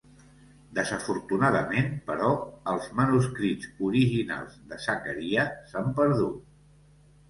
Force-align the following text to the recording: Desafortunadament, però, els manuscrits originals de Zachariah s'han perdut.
Desafortunadament, 0.79 1.91
però, 2.09 2.31
els 2.75 2.89
manuscrits 3.03 3.71
originals 3.93 4.61
de 4.75 4.85
Zachariah 4.91 5.49
s'han 5.73 5.99
perdut. 6.03 6.47